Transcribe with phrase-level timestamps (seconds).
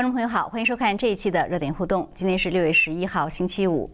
[0.00, 2.08] 观众朋友好，欢迎收看这一期的热点互动。
[2.14, 3.90] 今天是六月十一号，星期五。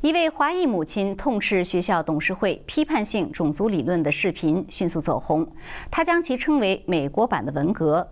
[0.00, 5.44] 一位华裔母亲痛斥学校董事会批判性种族理论的视频迅速走红，
[5.90, 8.08] 她将其称为“美国版的文革”。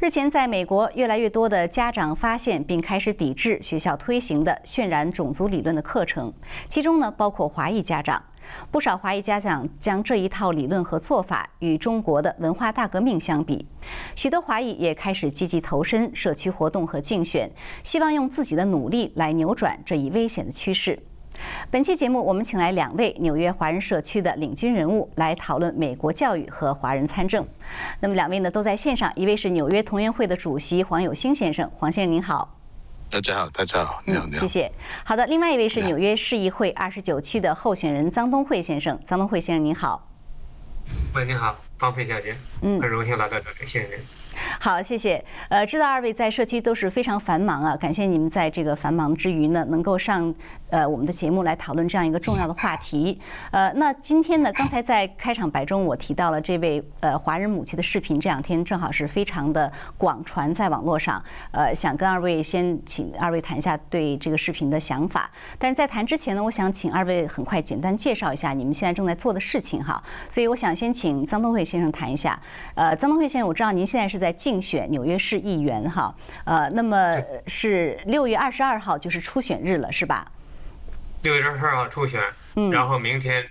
[0.00, 6.32] 日前，在美国，越来越多的家长发现并开始抵制学校推行的渲染种族理论的课程，
[6.70, 8.22] 其中呢包括华裔家长。
[8.70, 13.66] 不少华裔家长将这一套理论和做法与中国的文化大革命相比，
[14.14, 17.50] 许多华裔也开始积极投身社区活动和竞选，
[17.82, 20.98] 希望用自己的努力来扭转这一危险的趋势。
[21.70, 27.44] 本期节目，我们请来两位纽约华人社区的领军人物来讨论美国教育和华人参政。
[28.00, 32.61] 那么，两位呢都在线上，一位是纽约同源会的主席黄有兴先生，黄先生您好。
[33.12, 34.72] 大家好，大家好，你好，你好，谢谢。
[35.04, 40.08] 好的，另外一位是纽约市议会二十九区的候选人张东慧先生，张东慧先生您好。
[41.14, 43.98] 喂，你好，方菲小姐，嗯，很荣幸来到这里，谢谢您。
[44.60, 45.22] 好，谢谢。
[45.48, 50.32] 呃，知道二位在社区都是非常繁忙啊，感谢你们在这个繁忙之余呢，能够上
[50.70, 53.20] 呃我们的节目来讨论这样一个重要的话题。
[53.50, 61.22] 呃，那今天呢，刚才在开场白中我提到了这位呃华人母亲的视频，这两天正好是非常的广传在网络上。
[61.50, 65.30] 呃，想跟二位先请二位谈一下对这个视频的想法。
[65.58, 70.02] 但是在谈之前呢，我想请二位很快简单介绍一下你们现在正在做的事情哈。
[70.30, 72.40] 所以我想先请张东慧先生谈一下。
[72.74, 77.12] 呃，张东慧先生，我知道您现在是在竞选纽约市议员哈，呃，那么
[77.46, 80.26] 是六月二十二号就是初选日了，是吧？
[81.22, 82.20] 六月二十二号初选，
[82.56, 83.44] 嗯，然后明天。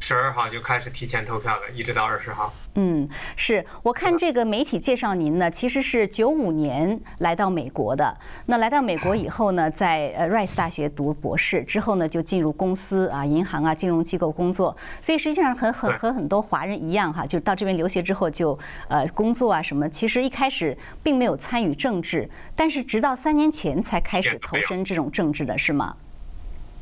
[0.00, 2.52] 十二号就开始提前投票了，一直到二十号。
[2.74, 8.16] 嗯，是我看这个媒体介绍您呢，其实是九五年来到美国的。
[8.46, 14.76] 那来到美国以后呢，在呃 Rice 大学读博士，之后呢就进入公司啊、银行啊、金融机构工作。
[15.02, 18.56] 所以实际上很很和很多华人一样哈，就到这边留学之后就
[18.88, 19.88] 呃工作啊什么。
[19.88, 25.96] 其实一开始并没有参与政治，但是直到三年前才开始投身这种政治的是吗？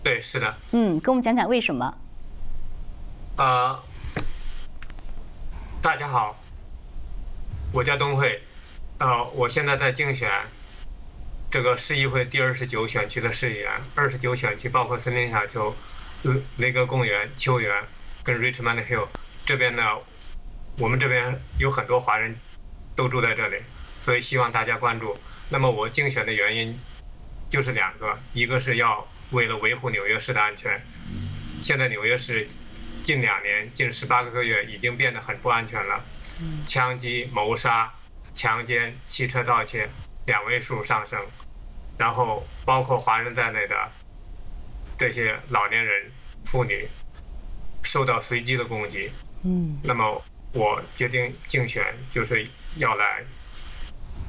[0.03, 0.55] 对，是的。
[0.73, 1.93] 嗯，跟我们讲讲为什么？
[3.37, 3.79] 呃，
[5.83, 6.43] 大家好，
[7.71, 8.41] 我叫东慧，
[8.97, 10.31] 呃，我现在在竞选
[11.51, 13.71] 这个市议会第二十九选区的市议员。
[13.95, 15.77] 二十九选区包括森林小丘、
[16.57, 17.85] 雷格公园、秋园
[18.25, 19.07] 跟 Richmond Hill
[19.45, 19.83] 这边呢，
[20.79, 22.41] 我们这边有很多华人
[22.95, 23.59] 都住在这里，
[24.01, 25.15] 所以希望大家关注。
[25.51, 26.81] 那么我竞选的原因
[27.51, 30.83] 就是两个，一个是要为了维护纽约市的安全，
[31.61, 32.49] 现在纽约市。
[33.07, 36.05] 近两年，近十八个月，已经变得很不安全了。
[36.67, 37.95] 枪击、谋杀、
[38.35, 39.89] 强奸、汽车盗窃，
[40.27, 41.25] 两位数上升。
[41.97, 43.93] 然后，包括华人在内的
[44.99, 46.11] 这些老年人、
[46.45, 46.89] 妇女，
[47.85, 49.13] 受到随机的攻击。
[49.45, 49.79] 嗯。
[49.85, 50.21] 那么，
[50.53, 52.45] 我决定竞选，就是
[52.79, 53.23] 要来，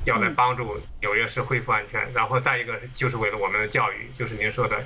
[0.06, 2.14] 要来帮助纽约市恢复安全。
[2.14, 4.86] 然后再一个，就是为了我们的教育，就是您说的，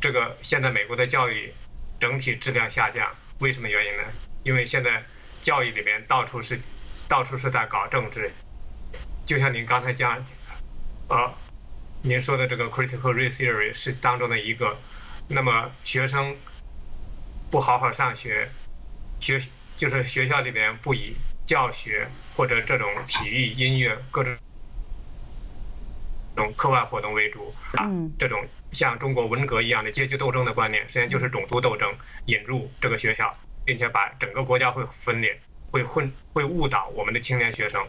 [0.00, 1.54] 这个现在美国的教育。
[2.00, 4.02] 整体质量下降，为什么原因呢？
[4.42, 5.04] 因为现在
[5.42, 6.58] 教育里面到处是，
[7.06, 8.32] 到处是在搞政治，
[9.26, 10.24] 就像您刚才讲，
[11.08, 11.34] 呃，
[12.02, 14.76] 您说的这个 critical race theory 是当中的一个。
[15.28, 16.34] 那么学生
[17.50, 18.50] 不好好上学，
[19.20, 19.38] 学
[19.76, 24.36] 就是学校里边不以教学或者这种体育、音乐各种
[26.34, 27.86] 种课外活动为主啊，
[28.18, 28.42] 这种。
[28.72, 31.92] 像中国文革一样的阶级斗争的观念，实际上就是种族斗争
[32.26, 37.84] 引入这个学校，并且把整个国家会分裂，会混，会误导我们的青年学生，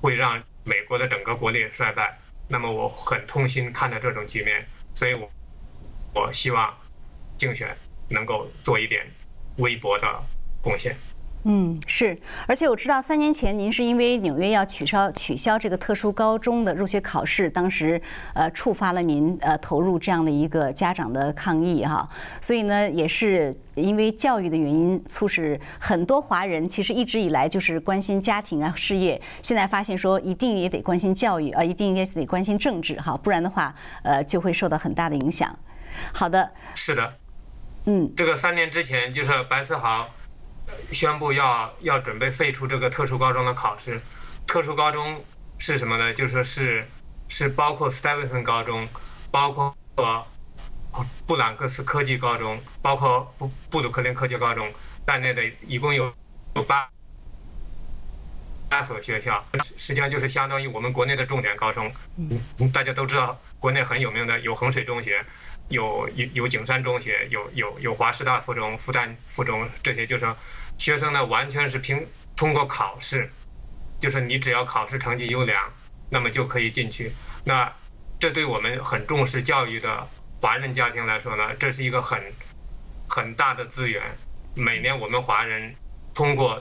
[0.00, 2.16] 会让美国的整个国力衰败。
[2.48, 5.30] 那么我很痛心看到这种局面，所以我
[6.14, 6.76] 我希望
[7.38, 7.76] 竞选
[8.08, 9.06] 能够做一点
[9.58, 10.22] 微薄的
[10.62, 10.96] 贡献。
[11.44, 17.98] 嗯，是，而且我知道三年前您是因为纽约要取消取消这个特殊高中的入学考试，当时
[18.34, 22.06] 呃触发了您呃投入这样的一个家长的抗议哈，
[22.42, 35.58] 所以呢也是因为教育的原因，促使很多华人其实一直以来就是关心家庭啊事业，现在发现说一定也得关心教育啊，一定也得关心政治哈，不然的话呃就会受到很大的影响。
[36.12, 37.14] 好的，是的，
[37.86, 40.06] 嗯，这个三年之前就是白思豪。
[40.92, 44.00] 宣布要要准备废除这个特殊高中的考试，
[44.46, 45.24] 特殊高中
[45.58, 46.12] 是什么呢？
[46.12, 46.88] 就说是
[47.28, 48.88] 是包括 Stevenson 高中，
[49.30, 49.76] 包括
[51.26, 54.72] 布朗克斯科技高中，包括布布鲁克林科技高中
[55.06, 56.12] 在内的，一共有
[56.56, 56.88] 有八
[58.68, 59.44] 八所学校，
[59.76, 61.92] 实际上就是相当于我们国内的重点高中。
[62.16, 65.24] 嗯，大家都知道，国内很有名的有衡水中学。
[65.70, 70.26] 有有有景山中学，有有有华师大附中、复旦附中，这些就是
[70.78, 72.06] 学生呢，完全是凭
[72.36, 73.30] 通过考试，
[74.00, 75.72] 就是你只要考试成绩优良，
[76.10, 77.12] 那么就可以进去。
[77.44, 77.72] 那
[78.18, 80.08] 这对我们很重视教育的
[80.40, 82.20] 华人家庭来说呢，这是一个很
[83.08, 84.02] 很大的资源。
[84.54, 85.76] 每年我们华人
[86.14, 86.60] 通过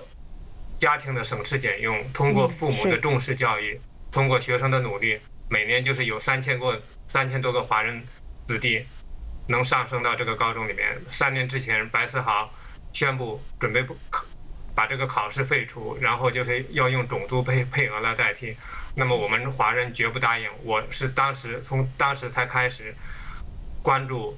[0.78, 5.20] 家庭的省吃俭用，通过父母的重视教育，通过学生的努力，
[5.50, 8.04] 每年就是有三千个三千多个华人
[8.48, 8.86] 子弟
[9.50, 10.98] 能上升到这个高中里面。
[11.08, 12.50] 三年之前，白思豪
[12.94, 14.26] 宣布准备不考
[14.76, 18.56] 把这个考试废除，然后就是要用种族配配额来代替。
[18.96, 20.48] 那么我们华人绝不答应。
[20.64, 22.96] 我是当时从当时才开始
[23.82, 24.38] 关注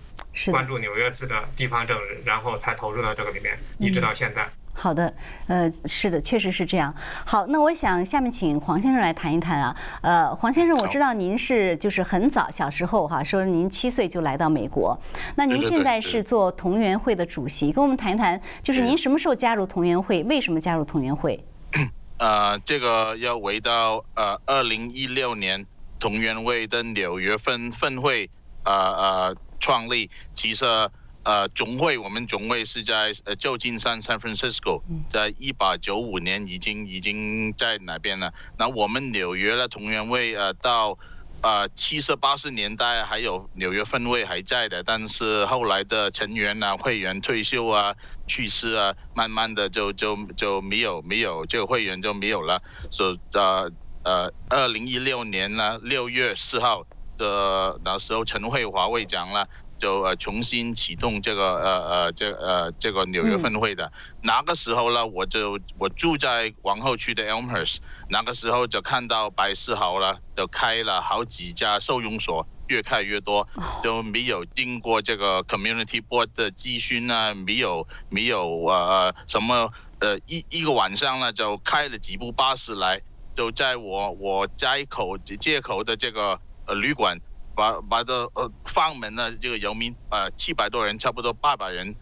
[0.49, 4.49] 关注纽约市的地方政治，然后才投入到这个里面，一直到现在。
[4.81, 5.13] 好的，
[5.45, 6.91] 呃，是的，确实是这样。
[7.23, 9.77] 好，那我想下面请黄先生来谈一谈啊。
[10.01, 14.99] 呃，黄先生，我知道您是就是很早小时候哈，说您七岁就来到美国。
[15.35, 20.23] 那您现在是做同源会的主席，跟我们谈一谈，就是您什么时候加入同源会？
[20.23, 21.39] 为什么加入同源会？
[22.17, 25.63] 呃，这个要回到呃二零一六年
[25.99, 28.27] 同源会的纽约分分会
[28.63, 30.65] 呃呃创立，其实。
[31.23, 34.81] 呃，总会我们总会是在呃旧金山 San Francisco，
[35.11, 38.33] 在一八九五年已经已经在那边了。
[38.57, 40.97] 那我们纽约的同源会呃到
[41.43, 47.95] 呃七十八十年代还有纽约分会还在的，但是后来的成员啊会员退休啊
[48.25, 52.63] 去世啊，慢慢的就就就没有没有这个会员就没有了。
[52.89, 53.71] 所以呃
[54.03, 56.83] 呃二零一六年呢六月四号
[57.19, 59.47] 的那时候陈慧华会长了。
[59.81, 63.91] 就呃重新启动这个呃呃这呃这个纽约分会的，
[64.21, 73.47] 那个时候呢，我就我住在皇后区的 Elmhurst，那个时候就看到白世豪了，就开了好几家收容所，越开越多，
[73.83, 83.01] 就没有经过这个 Community Board 的咨询啊，没有没有呃什么呃一一个晚上呢，就开了几部巴士来，
[83.35, 87.19] 就在我我街口街口的这个呃旅馆。
[87.61, 91.93] 把把这呃放门呢，这个游民啊七百多人，差不多八百人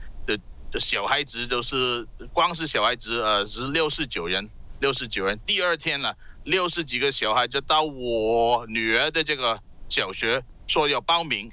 [0.71, 5.37] 的小孩子都是，光是小孩子呃是六十九人，六十九人。
[5.45, 6.13] 第二天呢，
[6.45, 9.59] 六十几个小孩就到我女儿的这个
[9.89, 11.51] 小学说要报名，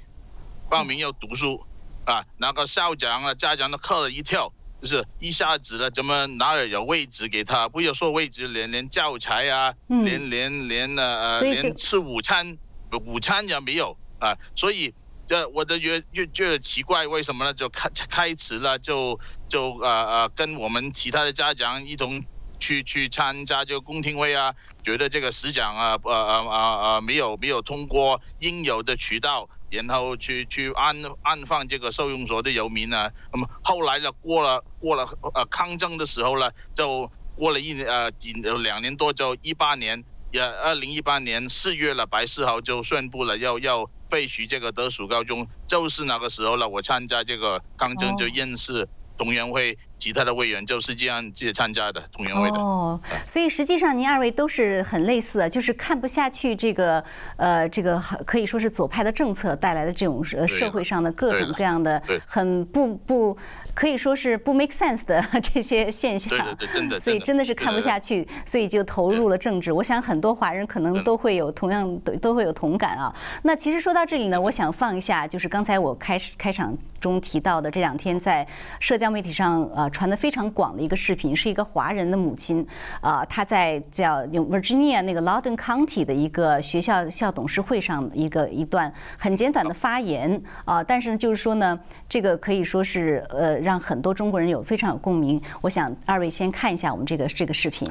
[0.69, 1.61] 报名要读书
[2.05, 7.67] 啊，那个校长啊家长都吓了一跳，就是一下子呢怎么哪儿有位置给他？
[7.67, 12.57] 不要说位置，连连教材啊，连连连呃连吃午餐。
[13.05, 14.93] 午餐也没有啊，所以
[15.27, 17.53] 这我的越越觉得奇怪，为什么呢？
[17.53, 19.19] 就开开始了，就
[19.49, 22.23] 就呃呃，跟我们其他的家长一同
[22.59, 24.53] 去去参加这个公听会啊，
[24.83, 33.11] 觉得这个市长啊呃呃呃呃没有没有通过应有的渠道，然后去去安安放这个收容所的游民呢。
[33.33, 35.03] 那么后来呢，过了过了
[35.35, 40.05] 呃抗争的时候呢，就过了一年呃几两年多，就一八年。
[40.31, 46.67] 也二零一八年四月了，白世豪就宣布了要要废除这个德属高中，就是那个时候了。
[46.67, 48.87] 我参加这个抗争就认识
[49.17, 49.77] 董元会。
[49.99, 52.57] 其他的委员就是这样去参加的同源会的。
[52.57, 57.03] 哦，所以实际上您二位都是很类似，就是看不下去这个
[57.35, 63.37] 呃这个可以说是左派的政策带来的这种呃社会上的各种各样的很不不
[63.73, 66.31] 可以说是不 make sense 的这些现象，
[66.73, 69.71] 真的，所以真的是看不下去，所以就投入了政治。
[69.71, 73.13] 我想很多华人可能都会有同样都都会有同感啊。
[73.43, 78.45] 那其实说到这里呢，我想放一下，就是刚才我开始开场中提到的这两天在
[78.79, 82.65] 社交媒体上传的非常广的一个视频，是一个华人的母亲，
[83.01, 95.41] 啊，她在叫 Virginia 那个 l o u d o n County 的一个学校校董事会上一个一段很简短的发言，啊，但是呢，就是说呢，这个可以说是呃，让很多中国人有非常有共鸣。
[95.61, 97.89] 我想二位先看一下我们这个这个视频。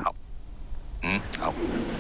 [1.03, 1.19] Hmm?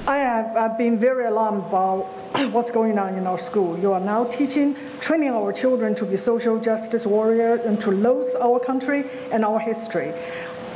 [0.08, 2.04] I have I've been very alarmed about
[2.52, 3.78] what's going on in our school.
[3.78, 8.34] You are now teaching, training our children to be social justice warriors and to loathe
[8.40, 10.12] our country and our history.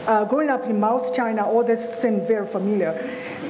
[0.07, 2.93] Uh, growing up in Mao's China, all this seemed very familiar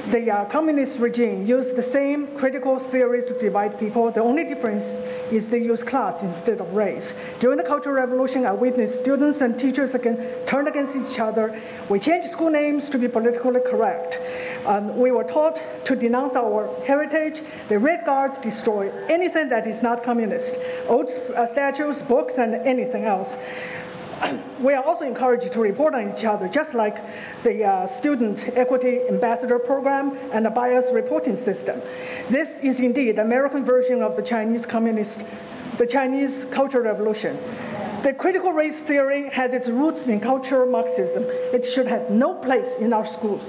[0.09, 4.11] the uh, communist regime used the same critical theory to divide people.
[4.11, 4.85] The only difference
[5.31, 7.13] is they use class instead of race.
[7.39, 10.17] During the Cultural Revolution, I witnessed students and teachers again
[10.47, 11.57] turn against each other.
[11.87, 14.17] We changed school names to be politically correct.
[14.65, 17.41] Um, we were taught to denounce our heritage.
[17.69, 20.55] The Red Guards destroy anything that is not communist,
[20.87, 23.37] old uh, statues, books, and anything else.
[24.59, 26.97] We are also encouraged to report on each other, just like
[27.43, 31.81] the uh, Student Equity Ambassador Program and the bias reporting system.
[32.29, 35.23] This is indeed the American version of the Chinese Communist,
[35.77, 37.37] the Chinese Cultural Revolution.
[38.03, 41.23] The critical race theory has its roots in cultural Marxism.
[41.53, 43.43] It should have no place in our schools.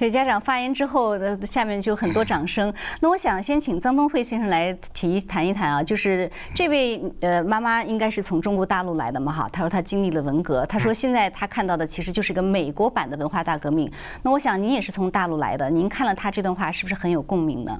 [0.00, 2.72] 对家长发言之后，呃，下面就很多掌声。
[3.00, 13.92] 那我想先请臧东慧先生来提谈一谈啊，就是这位呃妈妈应该是从中国大陆来的嘛哈，她说她经历了文革，她说现在她看到的其实就是一个美国版的文化大革命。
[14.22, 17.78] 那我想您也是从大陆来的，您看了她这段话是不是很有共鸣呢？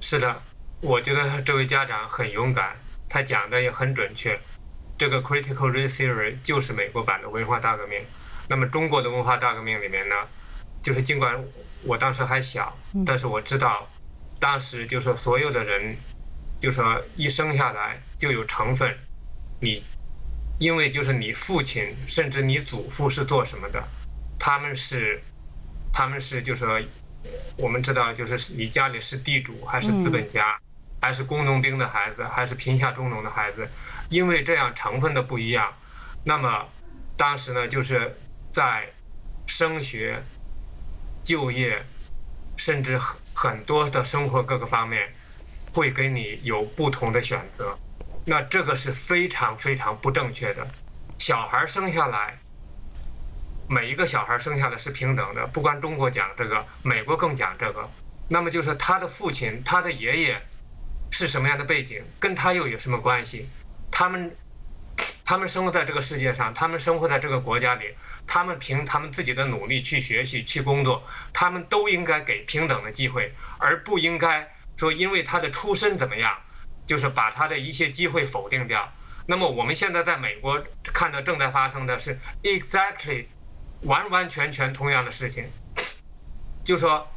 [0.00, 0.36] 是的，
[0.80, 2.74] 我觉得这位家长很勇敢，
[3.08, 4.38] 他讲的也很准确。
[4.96, 7.98] 这个 critical race theory 就是美国版的文化大革命。
[8.46, 10.14] 那么中国的文化大革命里面呢？
[10.84, 11.42] 就是尽管
[11.82, 12.76] 我当时还小，
[13.06, 13.88] 但是我知道，
[14.38, 15.96] 当时就是所有的人，
[16.60, 18.94] 就说一生下来就有成分，
[19.60, 19.82] 你，
[20.58, 23.82] 因为就是你父亲甚至你祖父是做什么的，
[24.38, 25.22] 他们是，
[25.90, 26.78] 他们是就说，
[27.56, 30.58] 我们知道就是你家里是地主还是资本家，
[31.00, 33.66] 还是工农兵的孩子还是贫下中农的孩子，
[34.10, 35.72] 因为这样成分的不一样，
[36.24, 36.68] 那么
[37.16, 38.14] 当时呢就是
[38.52, 38.90] 在
[39.46, 40.22] 升学。
[41.24, 41.82] 就业，
[42.56, 45.12] 甚至很很多的生活各个方面，
[45.72, 47.78] 会给你有不同的选择，
[48.26, 50.68] 那这个是非常非常不正确的。
[51.18, 52.38] 小孩生下来，
[53.68, 57.88] 每一个小孩生下来是平等的，不管中国讲这个，美国更讲这个。
[58.28, 60.42] 那么就是他的父亲、他的爷爷
[61.10, 63.48] 是什么样的背景，跟他又有什么关系？
[63.90, 64.36] 他们。
[65.24, 67.94] 他们生活在这个世界上，他们生活在这个国家里，
[68.26, 71.02] 他们凭他们自己的努力去学习、去工作，
[71.32, 76.36] 他们都应该给平等的机会，而不应该说因为他的出身怎么样，
[76.86, 78.92] 就是把他的一些机会否定掉。
[79.26, 83.24] 那么我们现在在美国看到正在发生的是 exactly
[83.84, 85.50] 完完全全同样的事情，
[86.66, 87.10] 就说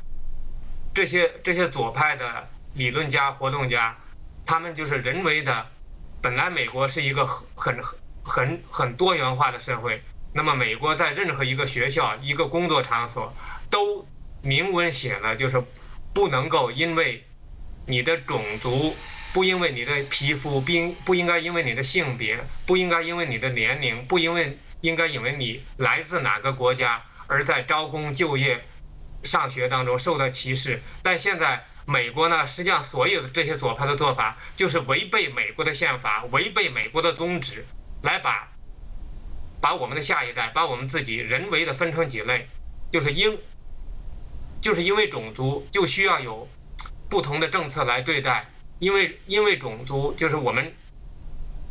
[0.94, 3.98] 这些这些左派的理论家、活动家，
[4.46, 5.68] 他们就是人为的。
[6.28, 7.82] 本来美国是一个很很
[8.22, 10.04] 很很多元化的社会，
[10.34, 13.34] 那么美国在任何一个学校、一个工作场所，
[13.70, 14.06] 都
[14.42, 15.64] 明文写了，就是
[16.14, 17.26] 不能够因为
[17.86, 18.94] 你的种族，
[19.32, 28.66] 不因为你的皮肤，不应不应该因为你的性别，不应该因为你的年龄，不因为应该因为你来自哪个国家，而在招工、就业、
[29.24, 30.82] 上学当中受到歧视。
[31.02, 31.66] 但现在。
[31.90, 37.66] 美国呢，实际上所有的这些左派的做法，就是违背美国的宪法，违背美国的宗旨，
[38.04, 38.50] 来把
[39.62, 42.50] 把我们的下一代，把我们自己人为的分成几类，
[42.92, 43.40] 就是因
[44.62, 46.50] 就是因为种族就需要有
[47.10, 48.46] 不同的政策来对待，
[48.80, 50.74] 因为因为种族就是我们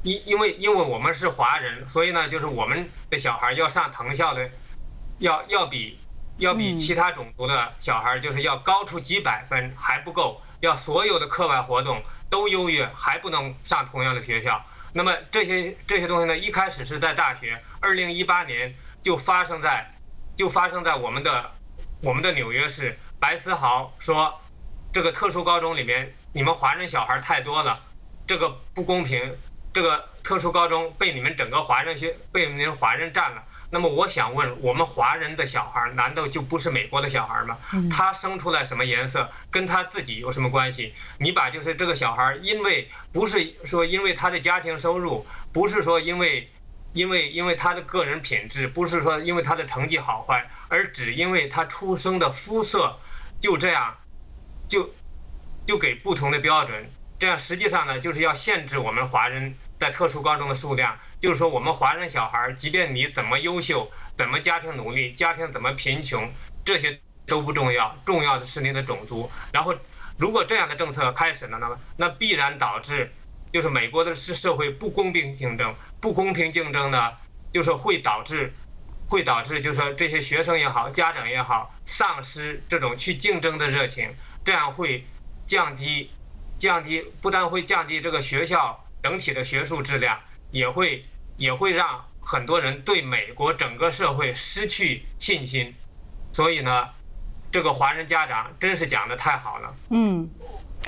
[0.03, 4.51] 因因为因为我们是华人，所以呢，就是我们的小孩要上藤校的，
[5.19, 5.99] 要要比。
[6.39, 14.65] 要比其他种族的小孩就是要高出几百分还不够，要所有的课外活动都优越还不能上同样的学校。
[14.93, 19.95] 那么这些这些东西呢，一开始是在大学，二零一八年就发生在
[20.37, 21.53] 就发生在我们的
[22.01, 22.99] 我们的纽约市。
[23.19, 24.41] 白思豪说，
[24.93, 27.81] 这个特殊高中里面你们华人小孩太多了，
[28.27, 29.39] 这个不公平，
[29.73, 33.43] 这个特殊高中被你们整个华人学被你们华人占了。
[33.71, 37.59] 那么我想问，我们华人的小孩难道就不是美国的小孩吗？
[37.91, 40.95] 他生出来什么颜色，跟他自己有什么关系？
[41.19, 46.49] 你把就是这个小孩，因为不是说因为他的家庭收入，不是说因为，
[46.93, 52.99] 因为因为他的个人品质，不是说因为他的成绩好坏，而只因为他出生的肤色，
[53.41, 53.97] 就这样，
[54.69, 54.91] 就，
[55.67, 59.57] 就给不同的标准，这样实际上呢，就是要限制我们华人。
[59.79, 66.33] 在特殊高中的数量，就是说我们华人小孩，即便你怎么优秀，怎么家庭努力，家庭怎么贫穷，
[66.65, 69.31] 这些都不重要，重要的是你的种族。
[69.53, 69.75] 然后，
[70.19, 73.13] 如果这样的政策开始了，那么那必然导致，
[73.53, 77.13] 就是美国的是社会不公平竞争，不公平竞争呢，
[77.53, 78.55] 就是会导致，
[79.09, 85.05] 会导致就是说这些学生也好，家长也好，丧失这种去竞争的热情，这样会
[85.45, 86.11] 降低，
[86.57, 88.83] 降低不但会降低这个学校。
[89.07, 90.19] 整体的学术质量
[90.51, 91.05] 也会
[91.37, 95.73] 也会让很多人对美国整个社会失去信心，
[96.33, 96.89] 所以呢，
[97.53, 100.29] 这个华人家长真是讲的太好了，嗯，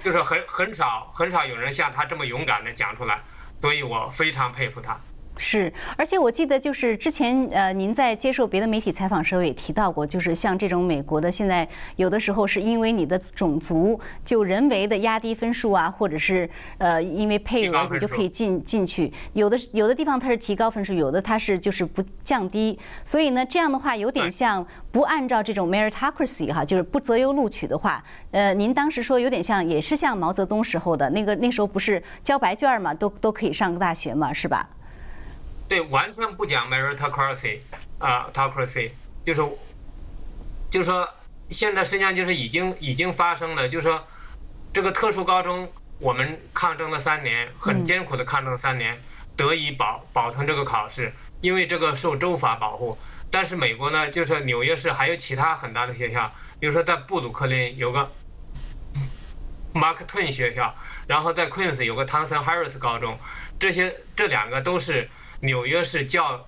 [0.02, 3.22] 就是很很少很少有人像他这么勇敢的讲出来，
[3.60, 4.98] 所以我非常佩服他。
[5.40, 28.02] 是，而且我记得就是之前呃，您在接受别的媒体采访时候也提到过，就是像这种美国的现在有的时候是因为你的种族就人为的压低分数啊，或者是呃因为配额你就可以进进去，有的有的地方它是提高分数，有的它是就是不降低，所以呢这样的话有点像不按照这种 meritocracy 哈，就是不择优录取的话，
[28.32, 34.68] 呃，您当时说有点像也是像毛泽东时候的那个那时候不是交白卷嘛，都都可以上个大学嘛，是吧？
[35.68, 37.60] 对，完全不讲 meritocracy，
[37.98, 38.92] 啊，ocracy，
[39.24, 39.42] 就是
[40.70, 41.08] 就是说
[41.50, 44.06] 现在实际上就是已经已经发生了，就是说
[44.72, 49.02] 这个特殊高中我们抗争了三年，很艰苦的抗争了三年，
[49.36, 52.98] 得以保保存这个考试，因为这个受州法保护。
[53.30, 58.10] 但是美国呢，就是纽约市还有其他很大的学校，比如说在布鲁克林有个
[59.74, 60.74] Mark Twain 学校，
[61.06, 63.18] 然后在 Queens 有个 Townsend Harris 高中，
[63.60, 65.10] 这些这两个都是
[65.40, 66.46] 纽约市教，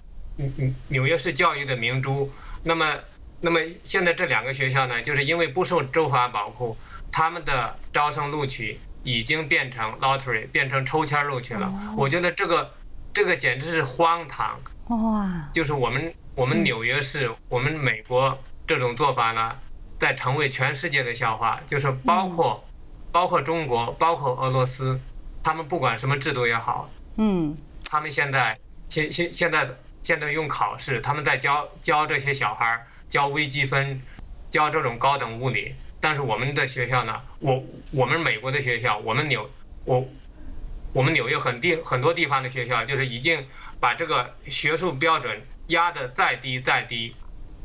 [0.88, 2.30] 纽约市教育的明珠。
[2.62, 2.98] 那么，
[3.40, 6.76] 那么现在这两个学校呢，就是因为不受州法保护，
[7.10, 11.72] 他们的招生录取已经变成 lottery，变成抽签录取了。
[11.96, 12.72] 我觉得这个
[13.14, 14.60] 这个简直是荒唐。
[14.88, 15.48] 哇！
[15.52, 16.14] 就是我们。
[16.36, 19.56] 我们纽约市，我们美国这种做法呢，
[19.98, 21.60] 在成为全世界的笑话。
[21.66, 22.64] 就是包括，
[23.12, 24.98] 包括中国，包括俄罗斯，
[25.42, 28.56] 他们不管什么制度也好，嗯，他们现在
[28.90, 29.66] 现现现在
[30.02, 34.02] 现在用考试，他们在教教这些小孩儿教微积分，
[34.50, 35.74] 教这种高等物理。
[36.00, 39.48] 但是我们的学校呢，我我们美国的学校，我们纽
[39.84, 40.06] 我
[40.92, 43.46] 我们纽约很地很多地方的学校，就是已经
[43.78, 45.40] 把这个学术标准。
[45.70, 47.14] 压的再低再低，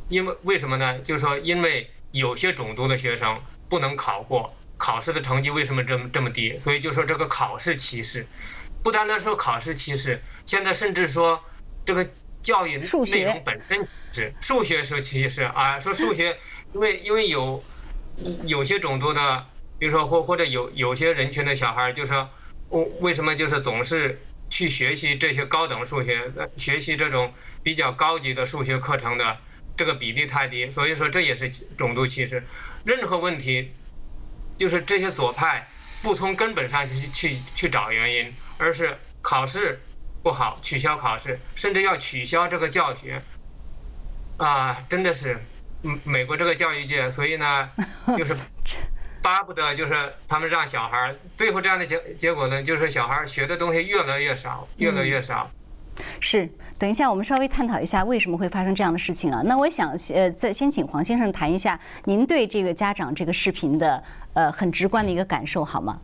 [0.10, 1.00] 因为为什么呢？
[1.00, 6.60] 就是说，因为有些种族的学生不能考过考试的成绩，为什么这么这么低？
[6.60, 8.28] 所以就说这个考试歧视，
[8.86, 11.44] 不单单说考试歧视，现在甚至说
[11.84, 12.08] 这个
[12.44, 16.38] 教育内容本身歧视，数学是歧视啊，说数学，
[16.72, 17.64] 因为因为有
[18.46, 19.44] 有些种族的，
[19.80, 22.30] 比如说或或者有有些人群的小孩，就说
[22.70, 24.22] 为为什么就是总是。
[24.48, 29.38] 去学习这些高等数学，学习这种比较高级的数学课程的
[29.76, 32.44] 这个比例太低，所以说这也是种族歧视。
[32.86, 33.72] 任何问题，
[34.56, 35.68] 就是这些左派
[36.04, 39.80] 不从根本上去去去找原因，而是考试
[40.24, 43.22] 不好取消考试，甚至要取消这个教学，
[44.38, 45.40] 啊，真的是，
[46.04, 47.70] 美国这个教育界，所以呢，
[48.18, 48.36] 就是。
[49.26, 55.50] 巴不得就是他们让小孩儿，最后这样的结结果呢，就是小孩儿学的东西越来越少，越来越少。
[56.20, 59.42] 是，等一下我们稍微探讨一下为什么会发生这样的事情啊？
[59.46, 64.04] 那我想呃，再先请黄先生谈一下您对这个家长这个视频的
[64.36, 66.00] 呃很直观的一个感受好吗？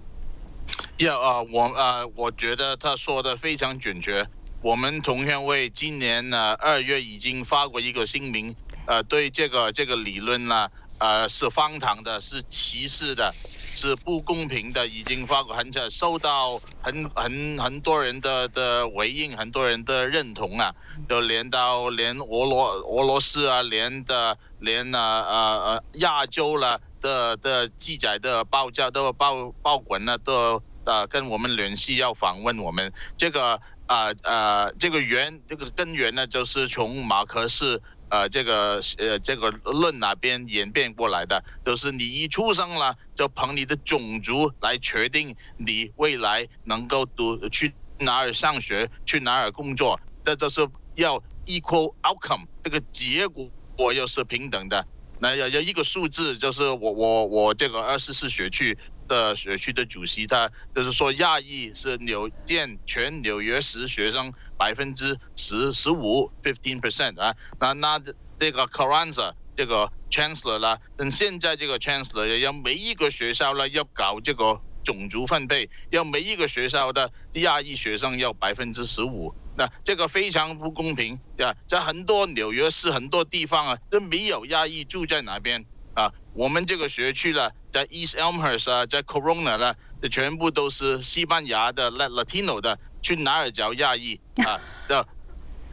[1.05, 4.27] 要啊，我啊，我觉得他说的非常准确。
[4.61, 10.69] 我们同学会今年呢二月已经发过一个声明，呃，对这个这个理论呢。
[11.01, 13.33] 呃，是荒唐的，是歧视的，
[13.73, 20.71] 是不公平的，已经发过很久，受到很很很多人的的回应，很多人的认同啊，
[21.09, 25.35] 就连到连俄罗俄罗斯啊，连的连啊呃
[25.71, 37.81] 呃亚洲了的的记载的报价都报报滚了，都呃跟我们联系要访问我们这个啊呃这个源这个根源呢，就是从马克思。
[38.11, 50.59] 呃，这个呃，这个论哪边演变过来的，就是你一出生了，就凭你的种族来决定你未来能够读去哪儿上学，去哪儿工作，这就是
[50.95, 54.85] 要 equal outcome，这个结果我又是平等的。
[55.21, 64.33] 那有有一个数字，就是我我我这个二十四学区的学区的主席，他就是说亚裔是纽建全纽约市学生。
[64.61, 67.99] 百分之十十五，fifteen percent 啊，那那
[68.39, 81.55] 这个 Carranza 这个 Chancellor 啦，等现在这个 Chancellor 要每一个学校呢要搞这个种族分配，要每一个学校的亚裔学生要百分之十五，那这个非常不公平呀！
[81.67, 86.13] 在很多纽约市很多地方啊，都没有亚裔住在哪边啊？
[86.33, 89.75] 我们这个学区呢，在 East Elmhurst 啊，在 Corona 呢，
[90.09, 92.77] 全部都是西班牙的 Latino 的。
[93.03, 94.61] 去哪儿找亚裔啊？
[94.87, 95.07] 的，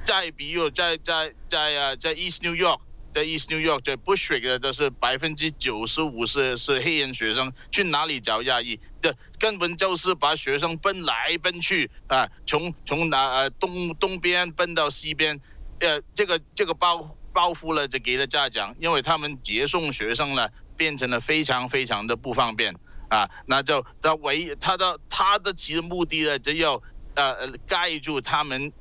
[0.03, 2.81] 再比如在在在啊，在 East New York，
[3.15, 8.81] 在 East New York，在 Bushwick 的都是百分之九十五是是黑人学生，去哪里找亚裔？
[9.03, 15.39] 这根本就是把学生奔来奔去啊，从从哪呃东东边奔到西边，
[15.81, 22.75] 呃，这个这个包包袱了就给了家长，因为他们接送学生呢，变成了非常非常的不方便
[23.11, 26.83] 啊，那就他唯他的他的其实目的呢，只有。
[27.15, 28.73] 呃，盖住他们，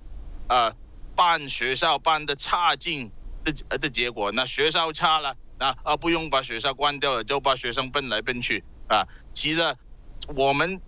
[0.47, 0.71] 呃，
[1.15, 3.09] 办学校办的差劲
[3.43, 9.07] 的的结果，那学校差了，那啊不用把学校关掉了，就把学生奔来奔去啊。
[9.33, 9.75] 其实
[10.35, 10.79] 我们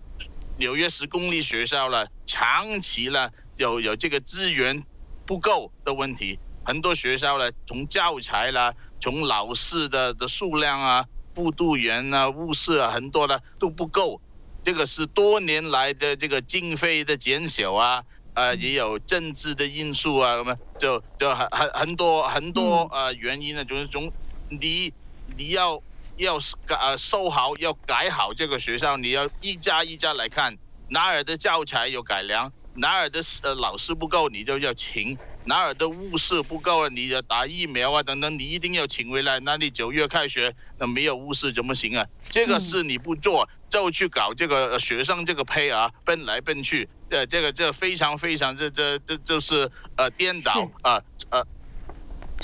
[0.58, 4.84] 纽约市公立学校呢，长期呢有有这个资源
[5.26, 14.20] 不够的问题，很多学校呢从教材啦，从老师的的数量啊，辅导员啊，物事啊，很多的都不够。
[14.64, 24.12] 这个是多年来的这个经费的减少啊，呃，也有政治的因素啊，什么就就很很很多很多呃原因呢，就是从
[24.50, 24.94] 你
[25.38, 25.82] 你要
[26.18, 30.58] 要改呃收好，要改好这个学校，你要一家一家来看
[30.90, 35.18] 哪儿的教材有改良，哪儿的呃老师不够，你就要请。
[35.50, 36.90] 哪儿的物事不够啊？
[36.90, 39.40] 你要打疫苗啊，等等，你一定要请回来。
[39.40, 42.06] 那你九月开学，那没有物事怎么行啊？
[42.30, 51.44] 这个事你不做，就去搞这个学生这个胚啊，奔来奔去，呃，这个这非常非常，这这这就是呃颠倒啊呃。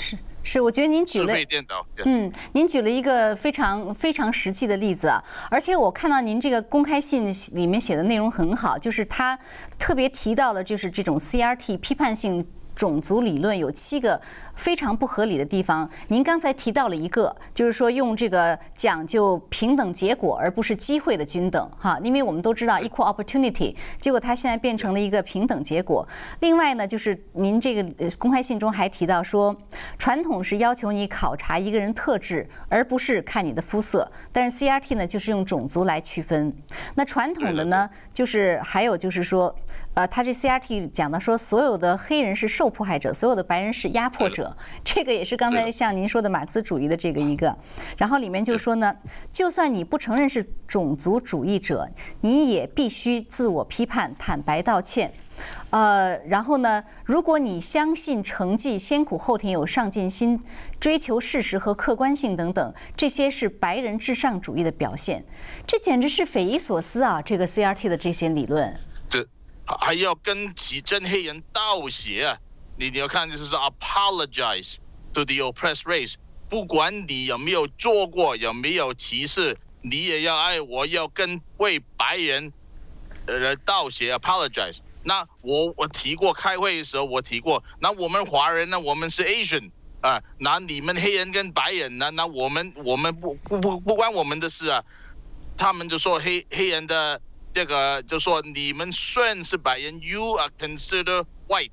[0.00, 9.38] 是是，我觉得您举了颠倒，嗯，您举了一个非常非常实际的例子啊，而且我看到您这个公开信里面写的内容很好，就是他
[9.78, 12.44] 特别提到了就是这种 CRT 批判性。
[12.76, 14.20] 种族理论有七个
[14.56, 26.06] 非常不合理的地方，您刚才提到了一个，就是说用这个讲究平等结果，而不是机会的均等，哈，因为我们都知道 equal opportunity，结果它现在变成了一个平等结果。
[26.40, 29.54] 另外呢，就是您这个公开信中还提到说，
[29.98, 36.52] 传统是要求你考察一个人特质，而不是看你的肤色，但是 CRT 呢，就是用种族来区分。
[36.94, 39.54] 那传统的呢，就是还有就是说。
[39.94, 44.45] 呃，他这 CRT 讲的说，所有的黑人是受迫害者，所有的白人是压迫者，
[44.84, 47.56] 这个也是刚才像您说的马克思主义的这个一个。
[47.96, 48.94] 然后里面就说呢，
[49.30, 51.88] 就算你不承认是种族主义者，
[52.20, 55.12] 你也必须自我批判、坦白道歉。
[55.70, 60.40] 呃，然后呢，如果你相信成绩先苦后甜、有上进心、
[60.80, 65.22] 追求事实和客观性等等，这些是白人至上主义的表现，
[65.66, 67.20] 这简直是匪夷所思啊！
[67.20, 68.74] 这个 CRT 的这些理论。
[69.10, 69.26] 这
[69.66, 72.38] 还要跟几真黑人道谢啊！
[72.76, 74.76] 你你要看就是说 apologize
[75.14, 76.14] to the oppressed race，
[76.48, 82.52] 不管你有没有做过，有没有歧视，你也要爱，我要跟为白人
[83.26, 84.78] 呃道谢 apologize。
[85.02, 94.84] 那我我提过开会的时候我提过，那我们华人呢，我们是 Asian 啊，那你们黑人跟白人呢，那我们我们不不不不关我们的事啊，
[95.56, 97.20] 他们就说黑黑人的。
[97.54, 101.70] 这个就说你们算是白人，You are considered white。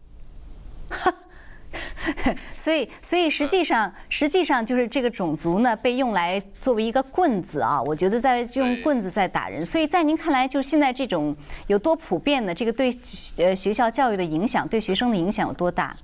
[2.56, 7.82] 所以，所以实际上，实际上就是这个种族呢，被用来作为一个棍子啊。
[7.82, 9.66] 我觉得在用棍子在打人。
[9.66, 11.36] 所以在您看来，就现在这种
[11.68, 12.54] 有多普遍呢？
[12.54, 12.92] 这个对
[13.38, 15.98] 呃学校教育的影响，对学生的影响有多大？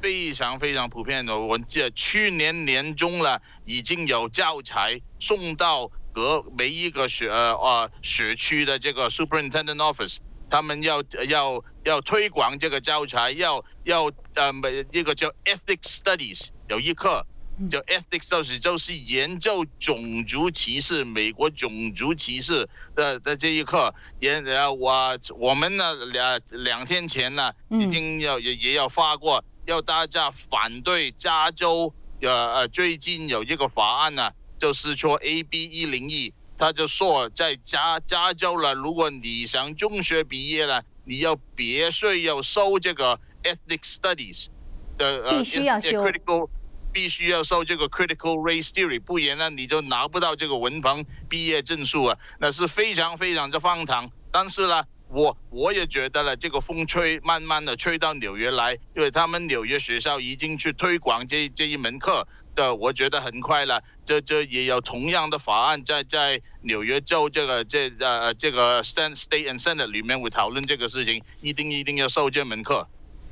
[0.00, 1.38] 非常非常普遍的。
[1.38, 5.90] 我记得去年年中了，已经有教材送到。
[6.14, 10.18] 各每一个学呃啊学区的这个 superintendent office，
[10.52, 17.26] 他们要要要推广这个教材，要要呃每一个叫 ethics studies 有一课
[17.70, 23.94] 叫 ethics studies，就是研究种族歧视，美国种族歧视的的这一课。
[24.20, 34.30] 也呃我我们呢两两天前呢已经要也也要发过，要大家反对加州呃呃最近有一个法案呢。
[34.58, 44.46] 就是说，A B 一零一，他就说在加加州了，如果你想中学毕业了，你要必须要收这个 ethnic studies
[44.96, 46.04] 的呃，必须要修，
[46.92, 54.08] 必须要收这个 critical race theory，不然呢你就拿不到这个文凭毕业证书啊，那是非常非常的荒唐。
[54.30, 62.24] 但是呢，我我也觉得了，这个风吹慢慢的吹到纽约来，因为他们纽约学校已经去推广这这一门课。
[62.54, 63.82] 的，我觉得很快了。
[64.04, 72.86] 这这也有同样的法案在在纽约州这个这呃这个 state state and senate 里面会讨论这个事情，一定一定要授这门课。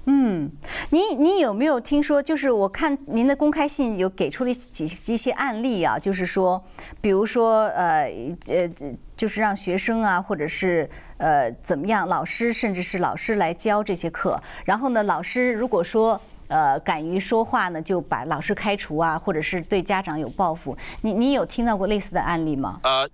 [0.06, 0.50] 嗯，
[0.90, 2.22] 您您有没有听说？
[2.22, 6.64] 就是我看您的公开信有给出了几几些案例啊，就是说，
[7.00, 8.10] 比如说呃
[8.48, 8.68] 呃，
[9.16, 16.20] 就是让学生啊，或者是呃怎么样，老师甚至是老师来教这些课，然后呢，老师如果说。
[16.50, 20.76] 呃，敢于说话呢，就把老师开除啊，或者是对家长有报复。
[21.02, 22.80] 你你有听到过类似的案例吗？
[22.82, 23.08] 呃，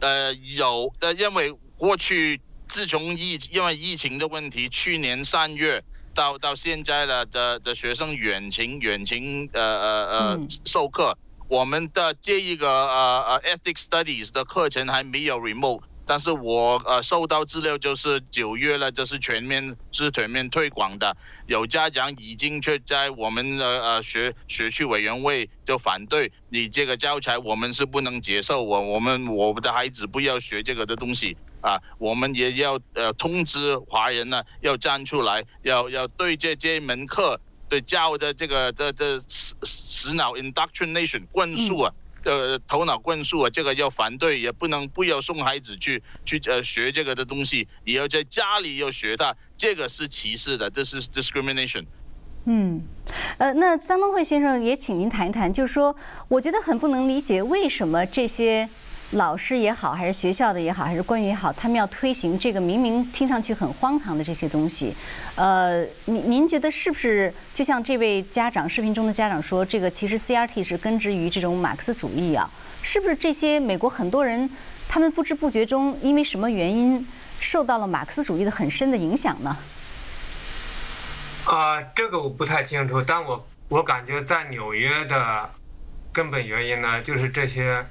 [0.00, 11.16] 呃有，呃，因为过去自从疫因为疫情的问题，去年三月到到现在了的的学生远程远程呃呃呃授课，
[11.46, 15.82] 我们的这一个呃呃 ethics studies 的课程还没有 remote。
[16.04, 21.16] 但是我呃收到资料就是九月了，就是全面是全面推广的。
[21.46, 28.62] 有家长已经去在我们的呃学学区委员会就反对你这个教材，我们是不能接受。
[28.62, 41.92] 我我们我们的孩子不要学这个的东西啊，我们也要呃通知华人呢，要站出来，要要对这这门课对教的这个这这死死脑 indoctrination 灌输啊。
[42.24, 51.84] 呃，头脑灌输啊，这个要反对，也不能不要送孩子去去呃学这个的东西，也要在家里要学它，这个是歧视的，这是 discrimination。
[52.44, 52.82] 嗯，
[53.38, 55.94] 呃，那张东慧先生也请您谈一谈，就是说，
[56.28, 58.68] 我觉得很不能理解，为什么这些
[59.12, 64.94] 老师也好，还是学校的也好，还是官员也好，他们要推行这个明明听上去很荒唐的这些东西？
[65.34, 72.48] 呃，您您觉得是不是就像这位家长视频中的家长说，这个其实 CRT 是根植于这种马克思主义啊？
[72.80, 74.48] 是不是这些美国很多人
[74.88, 77.06] 他们不知不觉中因为什么原因
[77.38, 79.56] 受到了马克思主义的很深的影响呢？
[81.44, 85.50] 啊，这个我不太清楚，但我我感觉在纽约的
[86.12, 87.84] 根本原因呢，就是这些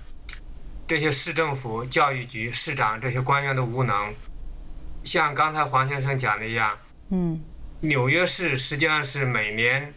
[0.91, 4.13] 这些市政府、教育局、市长这些官员的无能。
[5.05, 6.77] 像刚才黄先生讲的一样，
[7.11, 7.41] 嗯，
[7.79, 9.93] 纽约市实际上是每年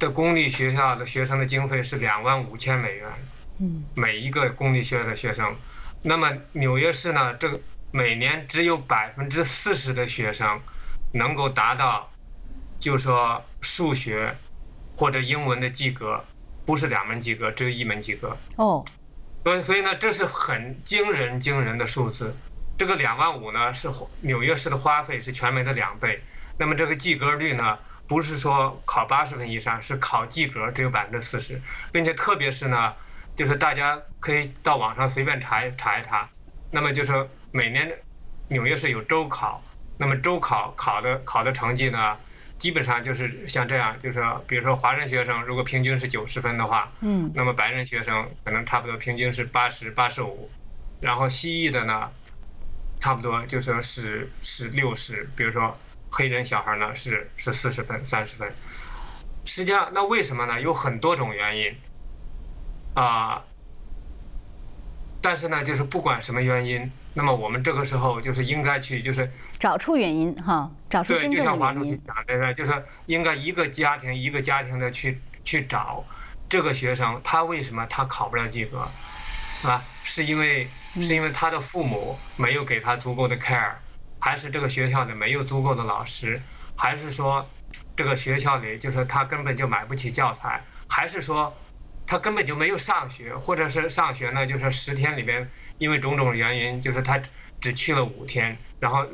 [0.00, 3.08] 的公立学校的学生的经费是两万五千美元，
[3.60, 5.54] 嗯，每一个公立学校的学生。
[6.02, 7.60] 那么纽约市呢，这个
[7.92, 10.60] 每年只有百分之四十的学生
[11.12, 12.10] 能够达到。
[12.80, 14.36] 就说数学
[14.96, 16.24] 或者英文的及格，
[16.66, 18.36] 不是两门及格，只有一门及格。
[18.56, 18.84] 哦，
[19.42, 22.36] 所以所以呢，这是很惊人惊人的数字。
[22.76, 26.22] 这个两万五呢，是纽约市的花费是全美的两倍。
[26.58, 31.60] 那么这个及格率呢，不是说考八十分以上，是考及格只有百分之四十，
[31.92, 32.94] 并且特别是呢，
[33.36, 36.28] 就是大家可以到网上随便查一查一查。
[36.70, 37.90] 那么就是每年
[38.48, 39.62] 纽约市有周考，
[39.96, 42.16] 那么周考考的考的成绩呢？
[42.60, 50.50] 基本上就是像这样，就是比如说华人学生如果平均是九十分的话，嗯，那么白人学生可能差不多平均是八十八十五，
[51.00, 52.12] 然后西裔的呢，
[53.00, 55.72] 差不多就是是是六十，比如说
[56.10, 58.52] 黑人小孩呢是是四十分三十分，
[59.46, 60.60] 实际上那为什么呢？
[60.60, 61.74] 有很多种原因，
[62.94, 63.42] 啊。
[65.22, 71.40] 但是呢，就是不管什么原因，那么我们这个时候就是应该去，就是找出原因哈，找出真正的原因。
[71.40, 76.02] 对，就像华主席讲的，就是应该一个家庭一个家庭的去去找
[76.48, 78.88] 这个学生，他为什么他考不了及格，
[79.62, 79.84] 啊？
[80.02, 83.72] 是因为是因为他的父母没有给他足够的 care，
[84.18, 86.40] 还是这个学校里没有足够的老师，
[86.74, 87.46] 还是说
[87.94, 91.54] 这个学校里就是他根本就买不起教材，还是说？
[92.10, 97.22] 他根本就没有上学，或者是上学呢，就是十天里边，因为种种原因，就是他
[97.60, 99.06] 只去了五天，然后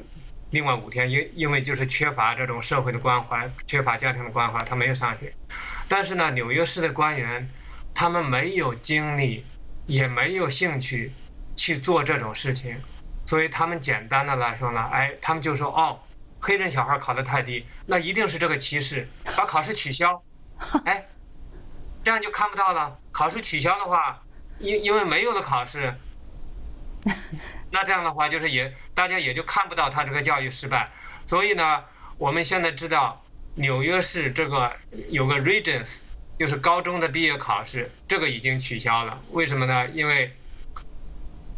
[0.48, 5.30] 另外五天因因为就是缺乏这种社会的关怀，缺乏家庭的关怀，他没有上学。
[5.88, 7.50] 但是呢，纽约市的官员，
[7.94, 9.44] 他们没有精力，
[9.86, 11.12] 也没有兴趣
[11.54, 12.80] 去做这种事情，
[13.26, 16.00] 所以他们简单的来说呢，哎，他们就说哦，
[16.40, 19.06] 黑人小孩考得太低，那一定是这个歧视，
[19.36, 20.22] 把考试取消，
[20.86, 21.06] 哎。
[22.06, 22.96] 这样就看不到了。
[23.10, 24.22] 考试取消的话，
[24.60, 25.92] 因因为没有了考试，
[27.72, 30.88] 那这样的话就是也大家也就看不到他这个教育失败。
[31.26, 31.82] 所以呢，
[32.16, 33.24] 我们现在知道
[33.56, 34.76] 纽约市这个
[35.08, 35.96] 有个 Regents，
[36.38, 39.20] 就是高中的毕业考试，这个已经取消了。
[39.32, 39.88] 为什么呢？
[39.88, 40.32] 因为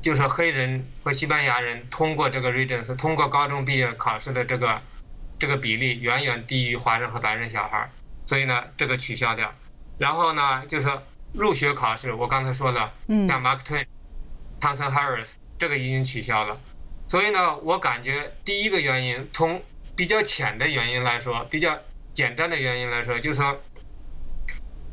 [0.01, 4.81] 就是黑人和西班牙人通过这个 Regents，通过高中毕业考试的这个
[5.39, 7.91] 这个比例远远低于华人和白人小孩，
[8.25, 9.53] 所以呢，这个取消掉。
[9.99, 10.89] 然后呢，就是
[11.33, 13.87] 入学考试，我刚才说了，像 Mark Twain、
[14.61, 16.61] Thompson Harris，这个已经取消了。
[17.09, 19.63] 所以呢，我感觉第一个原因，从
[19.97, 21.79] 比较浅的原因来说，比较
[22.15, 23.59] 简单的原因来说，就是说，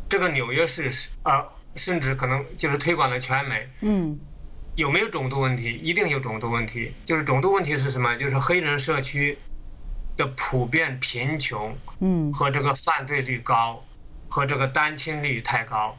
[0.10, 0.90] 这个纽约市
[1.24, 3.70] 啊，甚至可能就是推广了全美。
[3.82, 4.20] 嗯。
[4.76, 5.72] 有没有种族问题？
[5.72, 6.94] 一定有种族问题。
[7.06, 8.18] 就是种族问题是什么？
[8.18, 9.38] 就是黑人社区
[10.18, 13.86] 的普遍贫穷，嗯，和这个犯罪率高。
[14.36, 15.98] 和这个单亲率太高，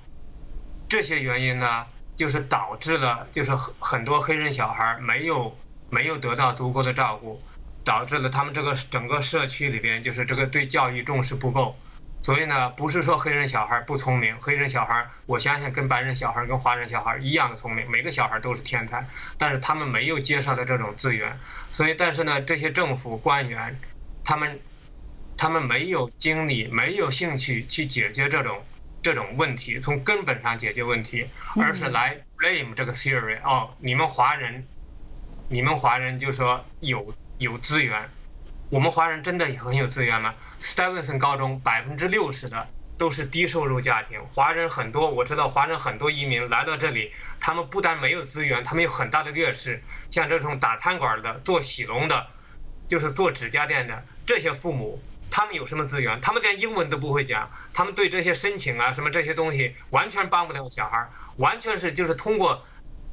[0.90, 5.56] 这些原因呢，就是导致了，就是很很多黑人小孩没有
[5.88, 7.40] 没有得到足够的照顾，
[7.82, 11.78] 导致了他们这个整个社区里边就是这个对教育重视不够。
[12.22, 21.38] 所以呢，不是说黑人小孩不聪明，黑人小孩我相信跟白人小孩跟华人小孩一样的聪明，每个小孩都是天才，但是他们没有接受的这种资源。
[21.72, 23.80] 所以，但是呢，这些政府官员，
[24.26, 24.60] 他们。
[25.36, 28.64] 他们没有精力，没有兴趣去解决这种
[29.02, 31.26] 这种问题，从根本上解决问题，
[31.60, 33.38] 而是来 blame 这个 theory。
[33.44, 34.66] 哦，你们华人，
[35.48, 38.08] 你们华人就说有有资源，
[38.70, 52.26] 我们华人真的很有资源吗？Stevenson 高中百分之六十的都是低收入家庭，华人很多，我知道华人很多移民来到这里，他们不但没有资源，他们有很大的劣势，像这种打餐馆的、做洗龙的，
[52.88, 54.98] 就是做指甲店的这些父母。
[55.30, 56.20] 他们有什么资源？
[56.20, 62.64] 他们连英文都不会讲，他们对这些申请啊什么这些东西完全帮不了小孩儿，完全是就是通过，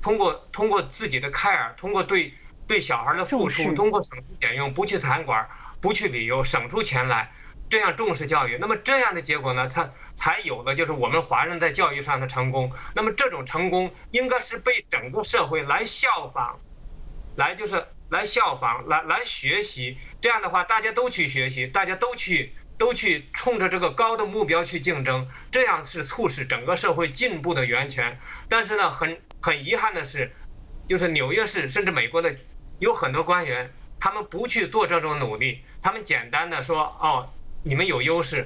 [0.02, 2.34] 通过通过自己的 care，通过对
[2.67, 5.49] 对小孩的付出，通过省吃俭用，不去餐馆，
[5.82, 7.34] 不去旅游，省出钱来，
[7.69, 12.71] 这样重视教育，那么这样的结果呢，才才有了就是我们华人在教育上的成功。
[12.95, 16.60] 那么这种成功应该是被整个社会来效仿，
[17.36, 19.97] 来就是来效仿，来来学习。
[20.21, 28.19] 这样的话，大家都去学习，大家都去都去冲着这个高的目标去竞争，这样是促使整个社会进步的源泉。
[28.47, 30.32] 但是呢，很很遗憾的是，
[30.88, 32.36] 就是纽约市甚至美国的
[32.80, 37.30] 有很多官员，他们不去做这种努力，他们简单的说哦。
[37.65, 38.45] 你们有优势，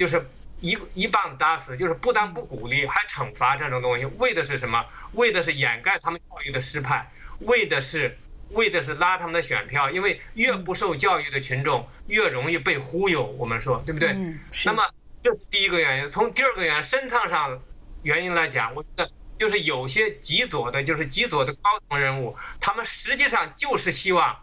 [0.00, 0.28] 就是
[0.60, 4.84] 一一棒打死，就是不但不鼓励，还惩罚这种东西，为的是什么？
[5.12, 7.08] 为的是掩盖他们教育的失败，
[7.42, 8.18] 为的是
[8.50, 13.24] 为的是拉他们的选票，因为越不受教育的群众越容易被忽悠。
[13.38, 14.16] 我们说对不对？
[14.64, 14.82] 那么
[15.22, 16.10] 这是第一个原因。
[16.10, 17.60] 从第二个原因深层上
[18.02, 24.38] 原因来讲，我觉得就是有些极左的，就是极左的高层人物，他们实际上就是希望。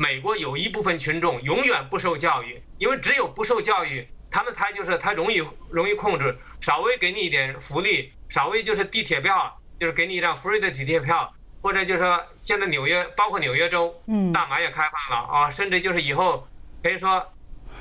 [0.00, 16.46] 美国有一部分群众永远不受教育，因为只有不受教育，他们才就是他容易容易控制，稍微给你一点福利，稍微就是地铁票，就是给你一张 free 的地铁票，或者就是说现在纽约包括纽约州，嗯，大麻也开放了啊，甚至就是以后
[16.82, 17.32] 可以说，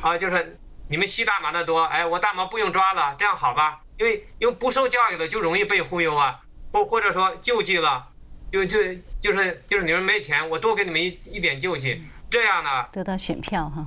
[0.02, 0.58] 啊，就是
[0.90, 3.82] 你们吸大麻的多，哎，我大麻不用抓了，这样好吧？
[3.98, 6.40] 因为因为不受教育的就容易被忽悠啊，
[6.72, 8.10] 或或者说救济了。
[8.50, 8.80] 就就
[9.22, 13.86] 就是就是你们没钱，我多给你们一一点救济，这样呢得到选票哈，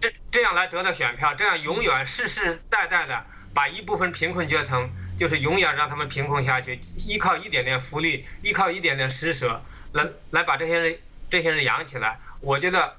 [0.00, 3.22] 这这样来得到选票，这样永远世世代代的
[3.52, 4.88] 把一部分贫困阶层，
[5.18, 9.60] 就是永远让他们贫困下去，依靠一点点福利，依靠一点点施舍，
[9.92, 12.18] 来来把这些人这些人养起来。
[12.40, 12.96] 我觉得，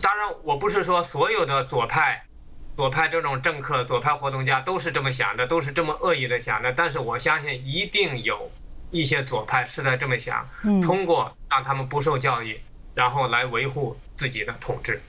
[0.00, 2.24] 当然我不是说所有的左派，
[2.76, 8.50] 左派这种政客、左派活动家都是这么想的，都是这么恶意的想的，但是我相信一定有。
[8.92, 10.44] 一些左派是在这么想，
[10.82, 12.60] 通过让他们不受教育，
[12.92, 15.00] 然后来维护自己的统治。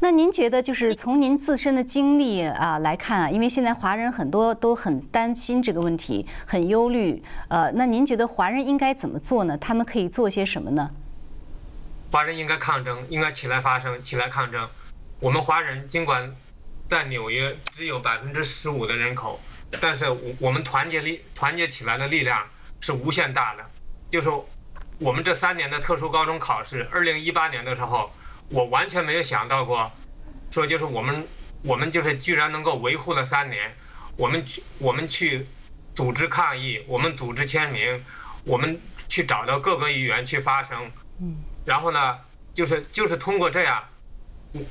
[0.00, 7.22] 那您觉得，就是从您自身的经历啊来看啊，因为现在华人很多都很担心这个问题，很忧虑。
[7.48, 9.58] 呃，那您觉得华人应该怎么做呢？
[9.58, 10.90] 他们可以做些什么呢？
[12.12, 14.68] 华人应该抗争，应该起来发声，起来抗争。
[15.20, 16.34] 我们华人尽管
[16.88, 19.40] 在纽约只有百分之十五的人口，
[19.80, 22.44] 但是我我们团结力团结起来的力量。
[22.82, 23.64] 是无限大的，
[24.08, 24.30] 就是
[25.00, 28.10] 我们这三年的特殊高中考试，二零一八年的时候，
[28.50, 29.90] 我完全没有想到过，
[30.50, 31.26] 说就是我们
[31.62, 33.74] 我们就是居然能够维护了三年，
[34.16, 35.46] 我们去我们去
[35.94, 38.04] 组织抗议，我们组织签名，
[38.44, 42.18] 我们去找到各个议员去发声，嗯，然后呢，
[42.54, 43.84] 就是就是通过这样，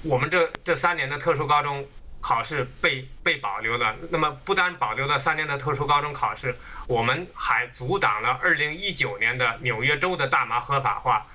[0.04, 1.88] 我们这这三年的特殊高中。
[2.22, 6.54] 考试被被保留了，那么不单保留了三年的特殊高中考试，
[6.86, 11.26] 我们还阻挡了2019年的纽约州的大麻合法化。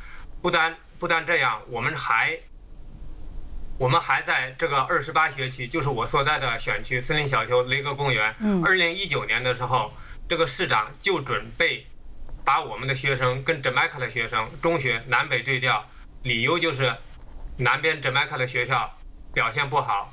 [0.43, 2.39] 不单不但这样，我们还
[3.79, 8.35] 我们还在这个二十八学区，就是我所在的选区森林小丘雷格公园。
[8.65, 9.93] 二零一九年的时候，
[10.29, 11.87] 这个市长就准备
[12.45, 15.85] 把我们的学生跟 jamaica 的学生中学南北对调，
[16.23, 16.97] 理由就是
[17.59, 18.97] 南边 jamaica 的学校
[19.33, 20.13] 表现不好。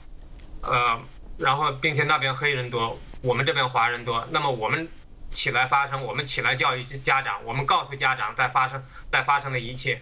[0.64, 1.00] 呃，
[1.40, 4.88] 然后并且那边黑人多，我们这边华人多，那么我们
[5.32, 10.02] 起来发声，我们起来教育家长，我们告诉家长在发生在发生的一切，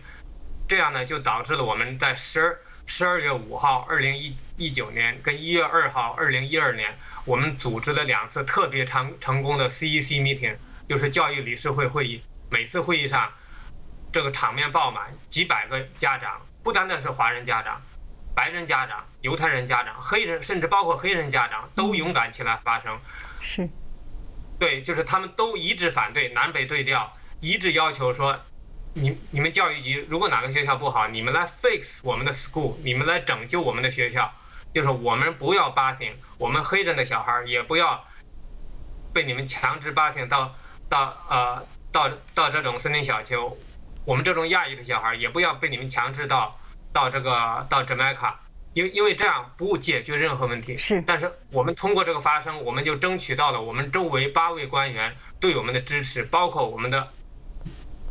[0.69, 10.55] 这样呢就导致了我们在十二十二月五号二零一一九年跟一月二号二零一二年，我们组织了两次特别成成功的 CEC meeting，
[10.87, 13.31] 就是教育理事会会议，每次会议上
[14.13, 17.81] 这个场面爆满，几百个家长，不单单是华人家长。
[18.35, 22.97] 白人家长、犹太人家长、黑人，甚至包括黑人家长，都勇敢起来发声。
[23.41, 23.67] 是，
[24.59, 28.39] 对，就是他们都一致反对南北对调，一致要求说，
[28.93, 34.31] 你你们教育局如果哪个学校不好，你们来 fix 我们的 school，你们来拯救我们的学校，
[34.73, 38.03] 就是我们不要 busing，我们黑人的小孩也不要
[39.13, 40.55] 被你们强制 busing 到
[40.89, 43.57] 到呃到到这种森林小丘，
[44.05, 46.59] 我们这种亚裔的小孩也不要被你们强制到。
[46.91, 48.33] 到这个到 Jamaica，
[48.73, 50.75] 因因为这样不解决任何问题。
[50.75, 57.13] 是，但是我们通过这个发声，我们就争取到了我们周围八位官员对我们的支持，包括我们的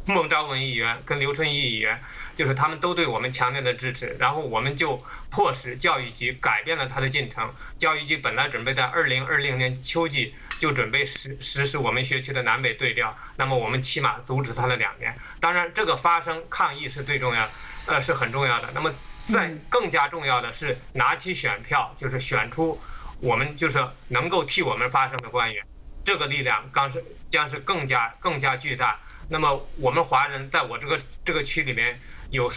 [0.15, 2.01] 孟昭文议员跟刘春义议员，
[2.35, 4.17] 就是他们都对我们强烈的支持。
[4.19, 4.99] 然后我们就
[5.31, 7.55] 迫使教育局改变了他的进程。
[7.77, 15.15] 教育局本来准备在二零二零年秋季就准备实实施我们学区的南北对调，那么我们起码阻止他了两年。
[15.41, 17.51] 当然，这个发声抗议是最重要。
[17.87, 18.71] 呃，是很重要的。
[18.75, 18.95] 那么，
[19.27, 22.79] 再更加重要的是拿起选票，就是选出
[23.21, 25.65] 我们就是能够替我们发声的官员。
[26.05, 28.99] 这个力量刚是将是更加更加巨大。
[29.29, 32.01] 那么，我们华人在我这个这个区里面
[32.31, 32.51] 有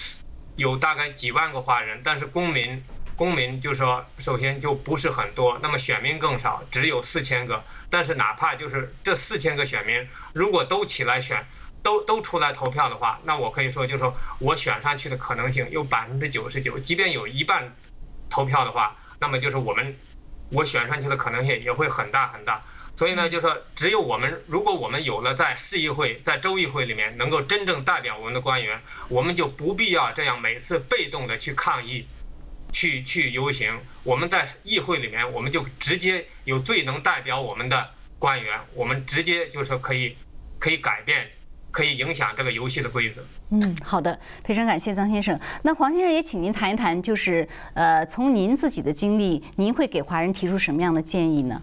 [0.55, 2.83] 有大概几万个华人，但是公民。
[3.17, 7.63] 公民就说首先就不是很多，那么选民更少，只有四千个。
[7.87, 11.45] 但是哪怕就是这四千个选民，如果都起来选，
[11.83, 16.79] 都都出来投票的话，那我可以说就是说我选上去的可能性有百分之九十九。
[16.79, 17.75] 即便有一半
[18.27, 19.95] 投票的话，那么就是我们
[20.49, 22.59] 我选上去的可能性也会很大很大。
[22.95, 28.79] 所以呢，就说只有我们，如果我们有了在市议会、在州议会里面能够真正代表我们的官员，
[29.09, 32.05] 我们就不必要这样每次被动的去抗议、
[32.71, 33.73] 去去游行。
[34.03, 37.89] 我们在议会里面，我们就直接有最能代表我们的
[38.19, 40.15] 官员，我们直接就是可以
[40.59, 41.27] 可以改变、
[41.71, 43.23] 可以影响这个游戏的规则。
[43.49, 45.39] 嗯，好的，非常感谢张先生。
[45.63, 51.61] 那黄先生也请您谈一谈，就是呃，从您自己的经历，您会给华人提出什么样的建议呢？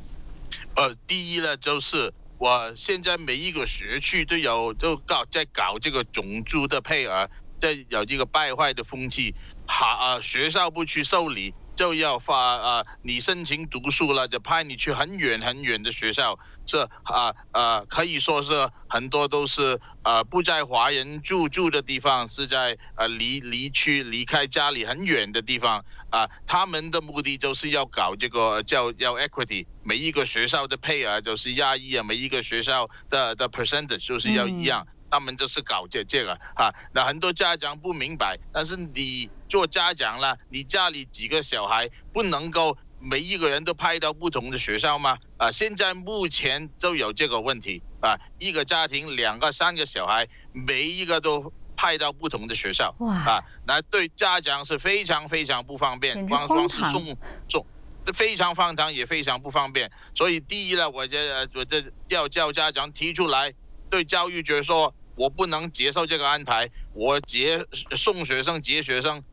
[0.78, 7.28] 呃，第一呢，就是我现在每一个学区都有都搞在搞这个种族的配额，
[7.60, 9.34] 在有这个败坏的风气，
[9.66, 11.52] 好啊，学校不去受理。
[11.78, 12.84] 就要发啊！
[13.02, 26.28] 你申请读书了，就派你去很远很远的学校，这啊啊可以说是很多都是啊不在华人住住的地方，是在呃离离去离开家里很远的地方啊。
[26.48, 34.84] 他们的目的就是要搞这个叫要 equity，每一个学校的配额就是压抑啊，每一个学校的的 percentage 就是要一样。
[35.10, 45.18] 他们就是搞这这个哈，那很多家长不明白，但是你做家长了，你家里几个小孩不能够每一个人都派到不同的学校吗？
[45.38, 57.16] 啊，现在目前就有这个问题啊，一个家庭两个三个小孩，每一个都派到不同的学校，啊，那对家长是非常非常不方便，光光是送
[57.48, 57.66] 送，
[58.04, 59.90] 这非常荒唐也非常不方便。
[60.14, 63.54] 所以第一呢，我这我这要叫家长提出来。
[63.90, 67.66] 对教育局说，我不能接受这个安排，我接
[67.96, 69.24] 送学生接学生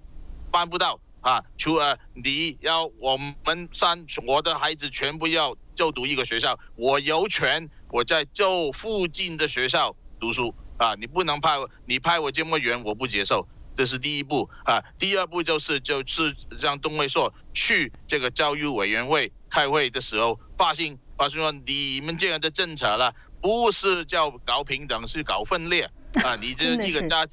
[0.52, 1.44] 办不到啊！
[1.60, 10.96] 除了你要我们三我的孩子全部要就读一个学校，我有权我在就附近的学校读书啊！
[10.96, 14.84] 你不能派你派我这么远，我不接受，这是第一步啊。
[14.98, 23.14] 第二步就是就是让东卫硕去这个教育委员会开会的时候，发现发现说你们这样的政策了。
[23.46, 25.84] 不是叫搞平等，是搞分裂
[26.26, 26.36] 啊！
[26.42, 27.28] 你这一个家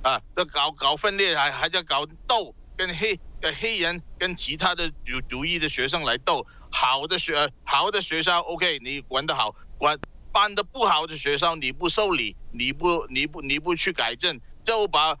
[0.00, 6.46] 啊，这搞搞分裂，还还在搞斗，跟黑跟黑人跟其他的主主义的学生来斗。
[6.70, 9.98] 好的学好的学校，OK，你管得好，管
[10.30, 15.16] 办的不好的学校，你不受理，你不你不你不去改正，就把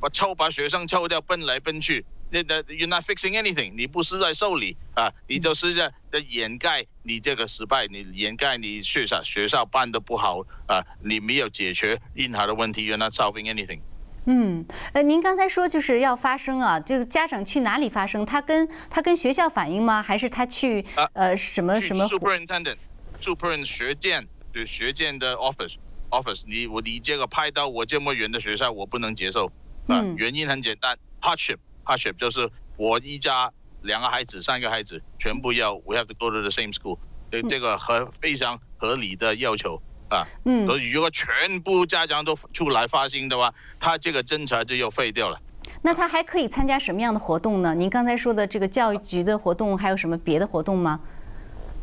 [0.00, 2.06] 把抽把学生抽掉，奔来奔去。
[2.32, 13.80] 那那 you're not fixing anything，你不是在受理啊，你就是在在掩盖你这个失败，你掩盖你学校学校办的不好啊，你没有解决任何的问题，you're not solving anything。
[14.24, 14.64] 嗯，
[14.94, 18.24] 呃，您刚才说就是要发声啊，这个家长去哪里发声？
[18.24, 20.02] 他跟他跟学校反映吗？
[20.02, 29.52] 还是他去呃什么什么？Superintendent，Superintendent 学建对学建的 office，office，你我你这个派到我这么远的学校，我不能接受
[29.86, 31.58] 啊，原因很简单，hardship。
[31.84, 33.52] Hardship 就是我一家
[33.82, 36.98] 两个孩子、三个孩子全部要 we have to go to the same school，
[37.30, 40.26] 这这个合非常合理的要求啊。
[40.44, 40.66] 嗯。
[40.66, 45.40] 所以如果全部家长都出来发心的话，他这个政策就要废掉了。
[45.84, 47.74] 那他还可以参加什么样的活动呢？
[47.74, 51.00] 您刚才说的这个教育局的活动，还有什么别的活动吗？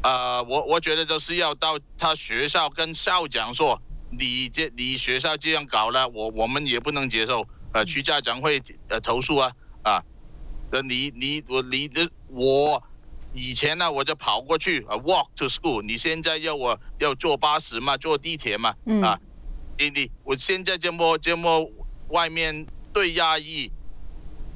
[0.04, 9.52] 呃，我我觉得就是要到他学校跟校长说，你这你学校这样搞了，我我们也不能接受，呃，去家长会呃投诉啊。
[9.82, 10.04] 啊，
[10.72, 12.82] 那你你我你的我
[13.34, 15.82] 以前呢我就跑过去啊，walk to school。
[15.82, 19.20] 你现在要我要坐巴士嘛，坐地铁嘛，啊，
[19.78, 21.66] 你你我现在这么这么
[22.10, 23.72] 外面对压抑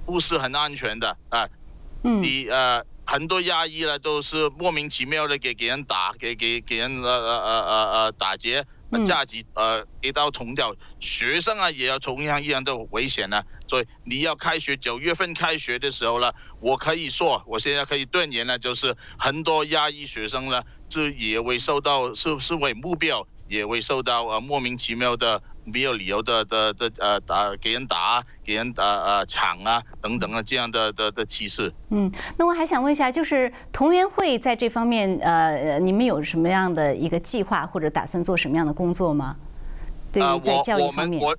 [0.05, 1.47] 不是很安全的啊，
[2.01, 8.65] 你呃很多压抑呢都是莫名其妙的给给人打，给给给人呃呃呃呃呃打劫。
[9.05, 13.43] 价值呃给到同掉，学生啊也要同样一样的危险呢。
[13.67, 25.41] 所以你要开学九月份开学的时候呢，我可以说，我现在可以断言呢，就是很多亚裔学生呢，就也会受到是是为目标，也会受到呃莫名其妙的。
[25.65, 31.73] 没有理由的的的呃打给人打给人呃呃抢啊等等啊这样的的的歧视。
[31.89, 39.35] 嗯，那我还想问一下，就是同源会在这方面呃你们有什么样的一个计划或者打算做什么样的工作吗？
[40.11, 41.21] 对于在教育方面。
[41.21, 41.37] 我我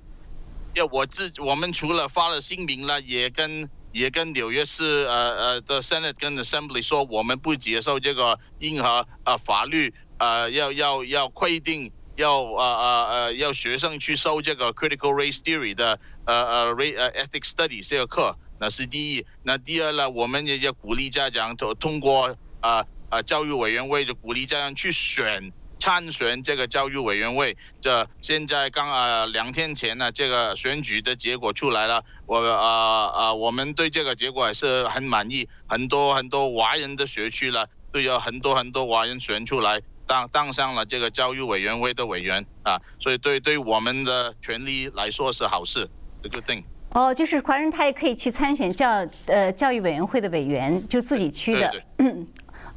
[0.73, 11.91] 要我自我们除了发了声明了，也跟也跟纽约市呃呃的 Senate 跟 Assembly 说，我们不接受这个任何呃法律呃要要要规定。
[12.15, 19.25] 要呃呃呃要学生去修这个 critical race theory 的呃呃 race 呃 ethics study 这个课，那是第一。
[19.43, 27.57] 那第二呢，我们也要鼓励家长通通过啊啊教育委员会就鼓励家长去选参选这个教育委员会。
[27.81, 35.47] 这现在刚啊两天前呢，这个选举的结果出来了，我啊啊我们对这个结果还是很满意。
[35.67, 39.81] 很多很多华人的学区了，都有很多很多华人选出来。
[40.07, 45.89] 当当上了这个教育委员会的委员啊，所以对对我们的权利来说是好事，
[46.21, 46.63] 这就定。
[46.91, 51.83] 哦，就是华人他也可以去参选教呃教育委员会的委员，就自己区的。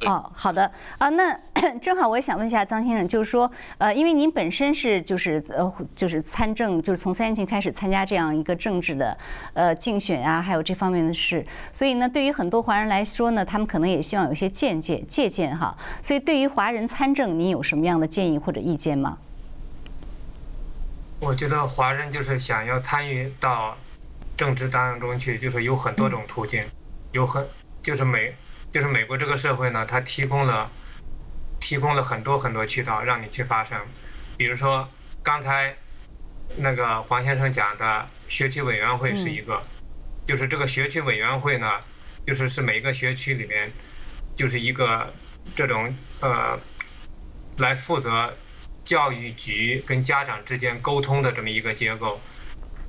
[0.05, 1.37] 哦，好的啊，那
[1.81, 9.17] 正好我也想问一下张先生，就是说，呃，因为您本身是就是呃就是参政，就是从三年前开始参加这样一个政治的
[9.53, 15.75] 呃竞选啊，还有这方面的事，所以呢，对于很多华人来说呢，他们可能也希望有一些见解借鉴哈。
[16.01, 19.17] 所以对于华人参政，您有什么样的建议或者意见吗？
[21.19, 23.75] 我觉得华人就是想要参与到
[24.37, 26.63] 政治当中去，就是有很多种途径，
[27.11, 27.45] 有很
[27.83, 28.33] 就是每。
[28.71, 30.71] 就是美国这个社会呢，它提供了
[31.59, 33.79] 提供了很多很多渠道让你去发声，
[34.37, 34.89] 比如说
[35.23, 35.75] 刚才
[36.57, 39.61] 那个黄先生讲的学区委员会是一个，
[40.25, 41.79] 就是这个学区委员会呢，
[42.25, 43.71] 就是是每个学区里面
[44.35, 45.13] 就是一个
[45.55, 46.59] 这种呃
[47.57, 48.37] 来负责
[48.83, 52.19] 教育局跟家长之间沟通的这么一个结构。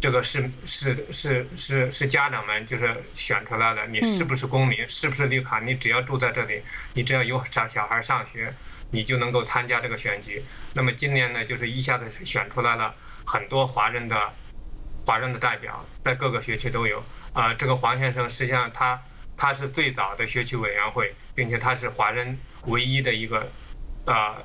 [0.00, 5.60] 这个是是是是是家长们就是选出来的，你是不是公民，是不是绿卡？
[5.60, 6.62] 你只要住在这里，
[6.94, 8.54] 你只要有小小孩上学，
[8.90, 10.42] 你就能够参加这个选举。
[10.72, 12.94] 那么今年呢，就是一下子选出来了
[13.26, 14.32] 很多华人的
[15.04, 17.04] 华人的代表，在各个学区都有。
[17.34, 19.02] 啊，这个黄先生实际上他
[19.36, 23.52] 他是最早的学区委员会，并且他是华人唯一的一个
[24.06, 24.38] 啊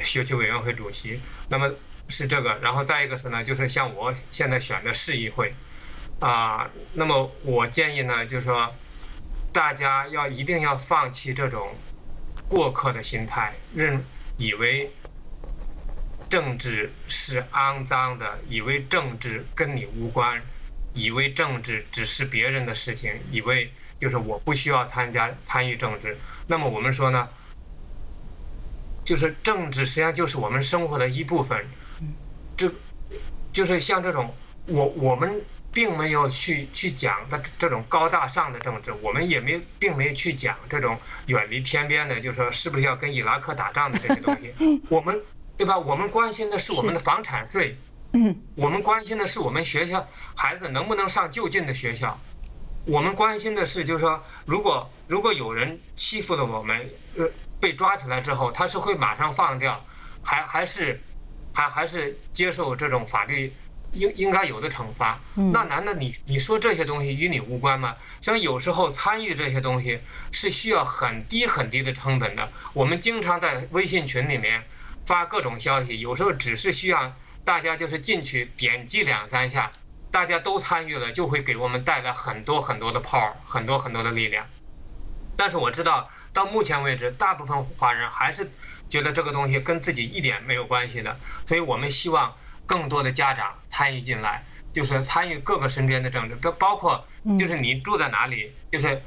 [0.00, 1.20] 学区委员会主席。
[1.48, 1.68] 那么。
[2.10, 5.54] 是这个，然后再一个是呢，就是像我现在选的市议会，
[6.18, 8.74] 啊，那么我建议呢，就是说，
[9.52, 11.72] 大家要一定要放弃这种
[12.48, 14.04] 过客的心态，认
[14.36, 14.92] 以为
[16.28, 20.42] 政治是肮脏的，以为政治跟你无关，
[20.92, 26.18] 以为政治只是别人的事情，以为就是我不需要参加参与政治。
[26.48, 27.28] 那么我们说呢，
[29.04, 31.64] 就是政治实际上就是我们生活的一部分。
[32.60, 32.70] 这，
[33.54, 34.34] 就是像这种，
[34.66, 35.42] 我我们
[35.72, 44.52] 并没有去去讲的这种高大上的政治，我们也没并没有去讲这种远离天边的，就是说是不是要跟伊拉克打仗的这些东西。
[44.90, 45.18] 我们
[45.56, 45.78] 对吧？
[45.78, 47.78] 我们关心的是我们的房产税，
[48.56, 52.20] 我们关心的是我们学校孩子能不能上就近的学校，
[52.84, 57.26] 我们关心的是就是说，如果如果有人欺负了我们，呃，
[57.58, 59.82] 被抓起来之后，他是会马上放掉，
[60.22, 61.00] 还还是？
[61.60, 63.52] 还还是接受这种法律
[63.92, 67.94] 应应该有的惩罚，那难道你你说这些东西与你无关吗？
[68.22, 70.00] 像有时候参与这些东西
[70.32, 72.48] 是需要很低很低的成本的。
[72.72, 74.64] 我们经常在微信群里面
[75.04, 77.12] 发各种消息，有时候只是需要
[77.44, 79.70] 大家就是进去点击两三下，
[80.10, 84.46] 大家都参与了，就会给我们带来很多很多的 power，很多很多的力量。
[85.36, 88.50] 但是我知道到目前为止，大部分华人还是。
[88.90, 92.36] 觉得这个东西跟自己一点没有关系的，所以我们希望
[92.66, 97.06] 更多的家长参与进来，就是参与各个身边的政治，包包括
[97.38, 99.00] 就是你住在哪里，就是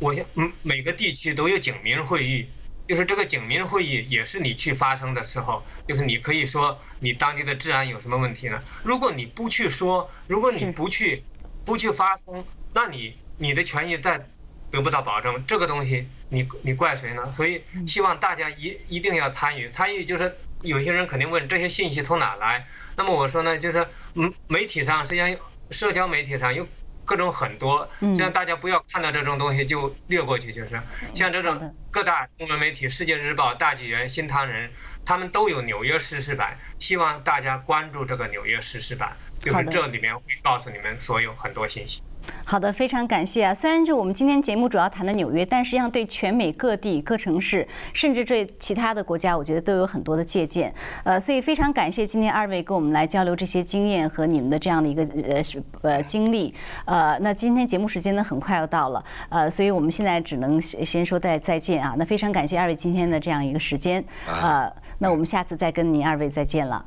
[0.00, 2.48] 我嗯每个地区都有警民会议，
[2.88, 8.60] 就是这个警民会议也是你去发生的时候，就是你可以说你当地的治安有什么问题呢？
[8.82, 11.24] 如果你不去说，如果你不去
[11.64, 12.44] 不去发声，
[12.74, 14.28] 那你你的权益在。
[14.72, 17.30] 得不到保证，这个东西你你怪谁呢？
[17.30, 22.66] 所以希望大家一一定要参与，参与就是有些人肯定问这些信息从哪来？
[22.96, 25.36] 那么我说呢，就是嗯，媒体上实际上
[25.70, 26.66] 社交媒体上有
[27.04, 30.80] 各种很多，这样大家不要看到这种东西就略过去，就是。
[31.14, 34.70] 像这种各大中文媒体，《世界日报》、大纪元、新唐人，
[35.04, 42.02] 他们都有纽约实时版，希望大家关注这个纽约实时版，就是这里面会告诉你们所有很多信息。
[42.44, 43.54] 好的，非常感谢啊！
[43.54, 50.72] 虽然就我们今天节目主要谈的纽约，但实际上对全美各地各城市，甚至对其他的国家，我觉得都有很多的借鉴。
[51.04, 55.42] 呃，所以非常感谢今天二位跟我们来交流这些经验和你们的这样的一个呃
[55.82, 56.54] 呃经历。
[56.84, 61.94] 呃，那今天节目时间呢很快要到了，呃，所以我们现在只能先说再再见啊！
[61.96, 64.04] 那非常感谢二位今天的这样一个时间。
[64.26, 66.84] 呃，那我们下次再跟您二位再见了。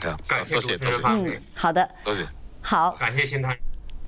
[0.00, 1.00] 好，感谢主持人。
[1.04, 2.26] 嗯，好的，多谢。
[2.62, 3.54] 好，感谢新唐。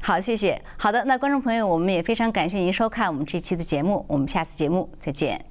[0.05, 0.61] 好谢谢。
[0.77, 5.43] 好的那观众朋友我们也非常感谢您收看我们这期的节目我们下次节目再见。